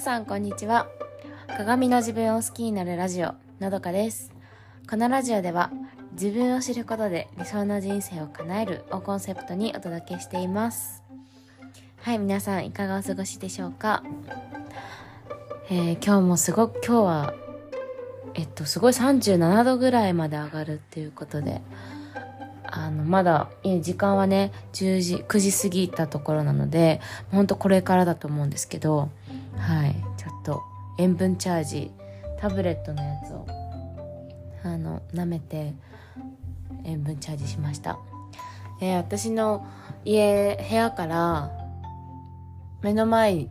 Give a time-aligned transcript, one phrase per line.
[0.00, 0.88] 皆さんこんにちは。
[1.58, 4.32] 鏡の自分を好きになるラジオのどかです。
[4.88, 5.70] このラジオでは
[6.12, 11.02] 自分を知ることで理想の人生を叶えるをコンセプトにお届けしています。
[11.98, 14.02] はい皆さんいかがお過ごしでしょうか？
[15.68, 17.34] えー、今日もすごく今日は
[18.32, 21.60] えっとすごい37度ぐらいまで上がるっていうことで、
[23.10, 23.50] まだ、
[23.80, 27.00] 時間はね、10時、9時過ぎたところなので、
[27.32, 29.08] ほんとこれからだと思うんですけど、
[29.56, 30.62] はい、ちょっと
[30.96, 31.90] 塩分チャージ、
[32.38, 33.46] タブレットのやつを、
[34.62, 35.74] あの、舐めて、
[36.84, 37.98] 塩分チャージしました。
[38.80, 39.66] え、私の
[40.04, 41.50] 家、部屋から、
[42.80, 43.48] 目の前、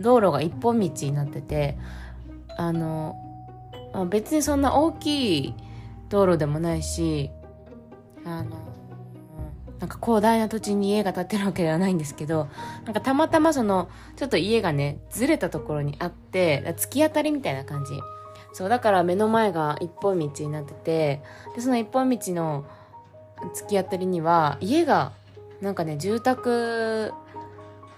[0.00, 1.76] 道路が一本道になってて、
[2.56, 3.16] あの、
[4.08, 5.54] 別にそんな大きい
[6.10, 7.32] 道路でもないし、
[8.24, 8.56] あの
[9.82, 12.46] なんか広大な土地に家が建ってるわけではないんですけど、
[12.84, 17.94] なんかたまたまその、ちょっと家がね、ずれたところにあって、突き当たりみたいな感じ。
[18.52, 21.22] そう、だから目の前が一本道になってて、
[21.56, 22.64] で、その一本道の
[23.56, 25.10] 突き当たりには、家が、
[25.60, 27.12] なんかね、住宅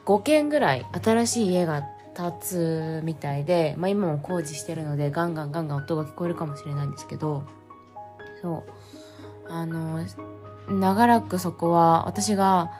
[0.07, 1.83] 5軒ぐらい新しい家が
[2.17, 7.45] 建つみたいで、まあ今も工事してるので、ガンガンガンガン音が聞こえるかもしれないんですけど、
[8.41, 8.84] そう。
[9.49, 10.05] あの
[10.69, 12.73] 長らくそこは私が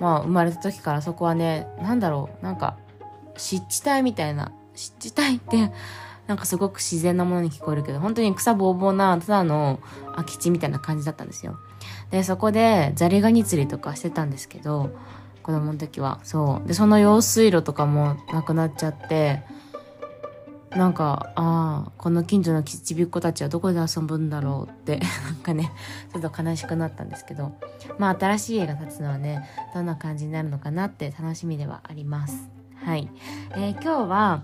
[0.00, 2.76] まあ生まれた時からそこはねなんだろうなんか
[3.36, 5.72] 湿地帯みたいな湿地帯って
[6.26, 9.80] なんかすごく自然なものに聞こえるけど本当に草ぼうぼうなただの
[10.12, 11.58] 空き地みたいな感じだったんですよ。
[12.10, 14.90] でそこでザリガニ釣りとかしてたんですけど
[15.42, 16.20] 子供の時は。
[16.22, 16.68] そう。
[16.68, 19.42] でその用水路とかもなくなっちゃって
[20.76, 25.72] なんか、ああ、この近所のちびっ子たちはどこで遊ぶんだろうって、 なんかね、
[26.12, 27.52] ちょっと悲しくなったんですけど、
[27.98, 32.48] まあ新しい家が建つのはね、どんな感じになるのかなって楽しみではあります。
[32.84, 33.10] はい。
[33.56, 34.42] えー、今日は、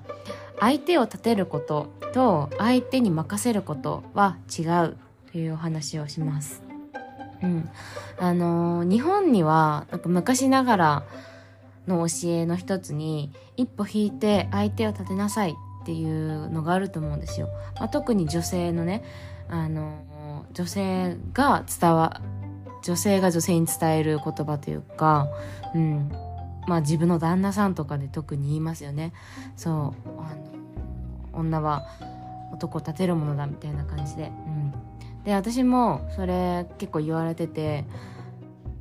[0.59, 4.97] 相手を立てることと相手に任せることは違う
[5.31, 6.63] というお話をします。
[7.41, 7.69] うん。
[8.19, 11.03] あのー、日本には、なんか昔ながら
[11.87, 15.57] の教えの一つに、一歩引いて相手を立てなさい
[15.87, 17.49] っていうのがあると思うんですよ。
[17.77, 19.05] まあ、特に女性のね、
[19.49, 22.21] あの、女性が伝わ、
[22.83, 25.29] 女性が女性に伝える言葉というか、
[25.77, 26.11] うん。
[26.67, 29.13] まあ自分の旦那さんとかで特に言いますよね。
[29.55, 29.71] そ
[30.05, 30.11] う。
[30.19, 30.35] あ
[31.35, 31.87] の、女は
[32.53, 34.33] 男を立てるものだみたいな感じで。
[34.47, 34.73] うん。
[35.23, 37.85] で、私もそれ結構言われてて、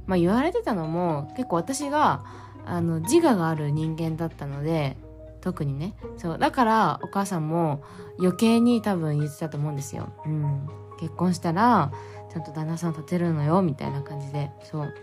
[0.08, 2.24] まあ言われてたのも結構私が
[2.66, 4.98] あの自我がある人間だったので
[5.45, 5.94] 特にね。
[6.17, 7.83] そうだからお母さんも
[8.17, 10.67] 余計に多分言ってたと思うんですよ、うん、
[11.00, 11.91] 結婚したら
[12.33, 14.50] ちゃんと旦那さん立てるのよみたいな感じで。
[14.63, 14.94] そう。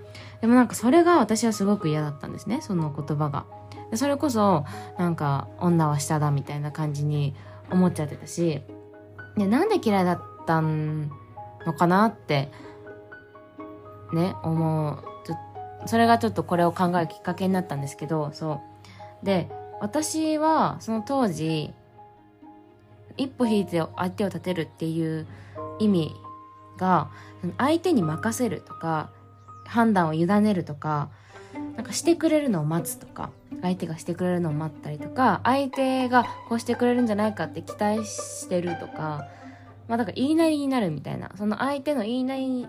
[0.40, 2.60] でもなんかそれが私はすごく嫌だったんですね。
[2.60, 3.46] その言葉が。
[3.92, 4.64] でそれこそ
[4.98, 7.36] なんか女は下だみたいな感じに
[7.70, 8.62] 思っちゃってたし。
[9.36, 11.08] でなんで嫌いだったの
[11.78, 12.50] かなって
[14.12, 15.04] ね思う。
[15.86, 18.60] それがちょっとこれを考えるきっかけになったんですけどそ
[19.22, 19.24] う。
[19.24, 19.48] で
[19.82, 21.74] 私はその当時
[23.16, 25.26] 一歩引いて相手を立てるっていう
[25.80, 26.14] 意味
[26.78, 27.10] が
[27.58, 29.10] 相手に任せるとか
[29.66, 31.10] 判断を委ねるとか
[31.74, 39.26] なんかしてくれるのを待つとか相手がしてくれるのを待ったりとか相手がこうしてくれるんじゃないかって期待してるとか
[39.88, 42.68] まあだから言いなりになるみたいなその相手の言いなり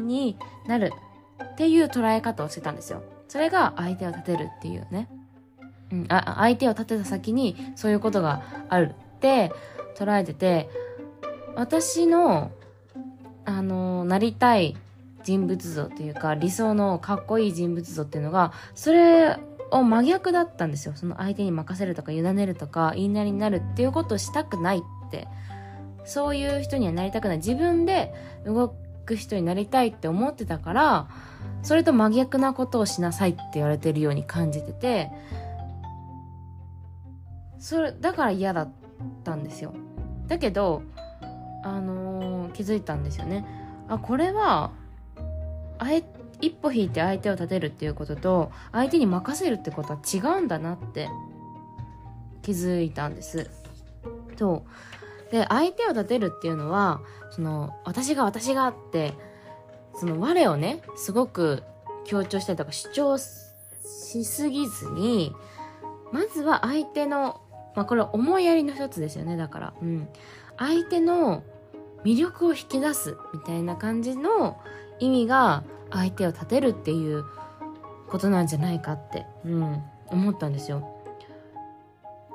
[0.00, 0.94] になる
[1.42, 3.02] っていう捉え方をしてたんですよ。
[3.28, 5.10] それが相手を立てるっていうね。
[6.02, 9.52] うん、あ相手を立てた先にそういうことがあるって
[9.96, 10.68] 捉えてて
[11.54, 12.50] 私の
[13.44, 14.76] あのなりたい
[15.22, 19.38] 人物像というか理想のかっこいい人物像っていうのがそれ
[19.70, 20.94] を真逆だったんですよ。
[20.94, 25.28] その相手に任せるとか委ねるとか言いなりになるっていうことをしたくないって。
[26.04, 27.36] そういう人にはなりたくない。
[27.38, 28.12] 自分で
[28.44, 31.08] 動く人になりたいって思ってたから
[31.62, 35.10] それと真逆なことをしなさいって言われてるように感じてて
[37.64, 38.68] それだから嫌だっ
[39.24, 39.72] たんですよ。
[40.28, 40.82] だけど
[41.62, 43.46] あのー、気づいたんですよね。
[43.88, 44.70] あこれは
[45.78, 46.04] あえ
[46.42, 51.08] 一歩引いて相手を立てるっていうことと相手に任せるってことは違うんだなって
[52.42, 53.50] 気づいたんです。
[54.36, 54.66] と
[55.30, 57.00] で相手を立てるっていうのは
[57.30, 59.14] その私が私がって
[59.94, 61.62] その我をねすごく
[62.04, 65.32] 強調したりとか主張しすぎずに
[66.12, 67.40] まずは相手の
[67.74, 70.08] まあこれは思いやりの一つですよねだからうん
[70.58, 71.42] 相手の
[72.04, 74.60] 魅力を引き出すみたいな感じの
[75.00, 77.24] 意味が相手を立てるっていう
[78.08, 80.90] ことなんじゃないかって、うん、思ったんですよ。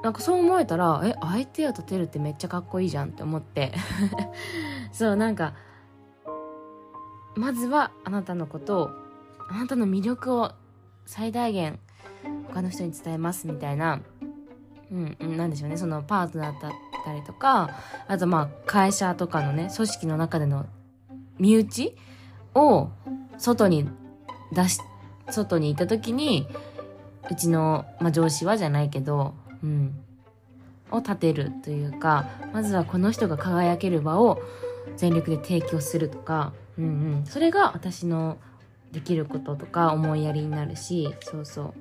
[0.03, 3.73] なんかそう思えたら、え、相手を立てるってめっちゃかっこいいじゃんって思って。
[4.93, 5.53] そう、なんか、
[7.35, 8.89] まずはあなたのことを、
[9.49, 10.51] あなたの魅力を
[11.05, 11.79] 最大限
[12.47, 13.99] 他の人に伝えますみたいな、
[14.91, 16.71] うん、うん、なんでしょうね、そのパートナーだっ
[17.05, 17.69] たりとか、
[18.07, 20.65] あとまあ会社とかのね、組織の中での
[21.37, 21.95] 身内
[22.55, 22.89] を
[23.37, 23.89] 外に
[24.51, 24.79] 出し、
[25.29, 26.47] 外にいた時に、
[27.29, 29.99] うちの、まあ、上司はじゃないけど、うん、
[30.91, 34.41] を立てるというか、まずはこの人が輝ける場を
[34.95, 36.87] 全力で提供するとか、うんう
[37.21, 38.37] ん、それが私の
[38.91, 41.73] できることとか思いやりになるし、そうそう。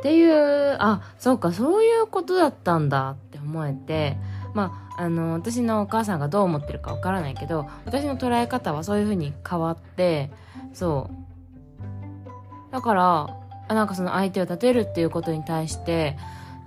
[0.00, 4.16] っていう、あ、そうか、そういうことだったんだって思えて、
[4.54, 10.30] まあ、あの、私のお母さんがどう思ってるかわからないけど、私の捉え方はそういう風に変わって、
[10.72, 12.72] そう。
[12.72, 13.36] だから、
[13.74, 16.16] なんかその相手を立てるっていうことに対して、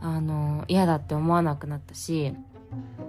[0.01, 2.36] あの、嫌だって思わなくなったし、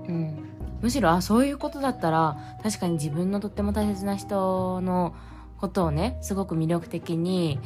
[0.09, 0.49] うん。
[0.81, 5.15] むしろ、あ、そういうことだったら、確かに自分のとっても大切な人の
[5.59, 7.59] ことをね、すごく魅力的に、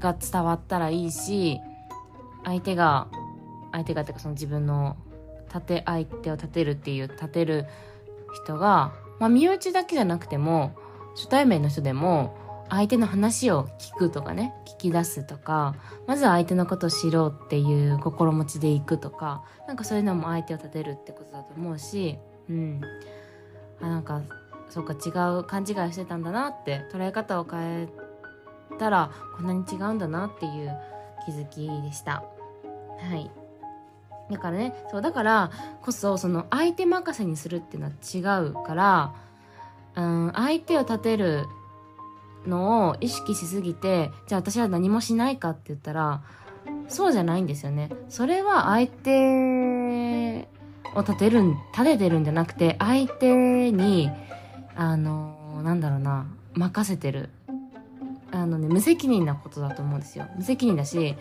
[0.00, 1.60] が伝わったらいいし、
[2.44, 3.08] 相手が、
[3.72, 4.96] 相手がっていうかその自分の
[5.48, 7.66] 立て、相手を立てるっていう、立てる
[8.44, 10.76] 人が、まあ身内だけじゃなくても、
[11.16, 12.36] 初対面の人でも、
[12.70, 15.74] 相手の話を聞くとかね、聞き出すとか、
[16.06, 22.18] まずは相手のことを知ろうっていう心持ちでいくとか、なんかそういうのも相手を立てるってことだと思うし、
[22.48, 22.80] うん。
[23.80, 24.22] あ、なんか、
[24.68, 25.08] そうか違
[25.38, 27.88] う勘違いしてたんだなって捉え方を変え
[28.76, 30.76] たらこんなに違うんだなっていう
[31.24, 32.22] 気づきでした。
[32.98, 33.30] はい。
[34.30, 35.50] だからね、そう、だから
[35.82, 37.92] こそ、その相手任せにするっていうのは
[38.40, 39.14] 違うから、
[39.96, 41.46] うん、相手を立てる
[42.46, 46.22] のを意識しすぎて、じゃあ私は何もしないかって言ったら、
[46.88, 47.90] そうじゃないんですよね。
[48.08, 50.48] それは相手
[50.94, 51.42] を立てる、
[51.72, 54.10] 立ててるんじゃなくて、相手に、
[54.76, 57.30] あの、なんだろうな、任せてる。
[58.30, 60.26] あのね、無責任なことだと思うんですよ。
[60.36, 61.16] 無責任だし、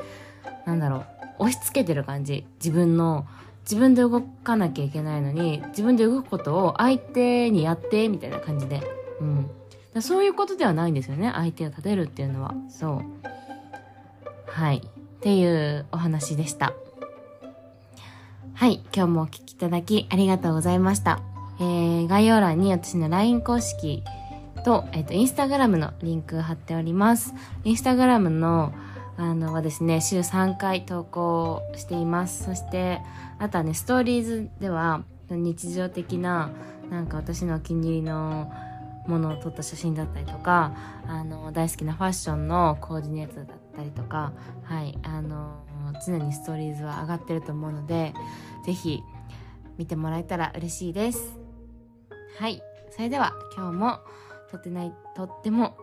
[0.66, 1.04] なんだろう、
[1.40, 2.46] 押し付けてる感じ。
[2.60, 3.26] 自分の、
[3.64, 8.82] 自分で動かなきゃいけないのに、自分で動くことを相手にやって、みたいな感じで。
[9.22, 9.50] うん。
[10.02, 11.32] そういうことではないんですよね。
[11.34, 12.54] 相手を立てるっていうのは。
[12.70, 13.02] そう。
[14.48, 14.78] はい。
[14.78, 16.74] っていうお話でした。
[18.54, 18.82] はい。
[18.94, 21.22] 今日もお聴きいただきありがとうございました。
[21.60, 24.04] えー、概要欄に私の LINE 公式
[24.64, 27.34] と、えっ、ー、と、インスタグラムのリンク貼っております。
[27.64, 28.74] インスタグラムの、
[29.18, 32.44] あの、はですね、週3回投稿しています。
[32.44, 33.02] そして、
[33.40, 36.52] あとはね、ストーリーズでは、日常的な、
[36.90, 38.52] なんか私のお気に入りの
[39.08, 40.74] ものを撮った写真だったりとか、
[41.08, 44.34] あの、大好きなファッションのコーディネートだったりとか、
[44.64, 45.64] はい、あの、
[46.06, 48.14] 常にストーリーズは上がってると思うので、
[48.66, 49.02] ぜひ
[49.78, 51.38] 見てもらえたら嬉しいです。
[52.40, 52.62] はい。
[52.92, 54.00] それでは今日も
[54.50, 55.78] とってない、とっても、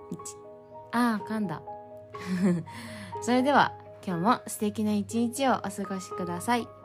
[0.93, 1.63] ああ、噛んだ。
[3.23, 3.73] それでは
[4.07, 6.84] 今日も素敵な一日をお過ごしください。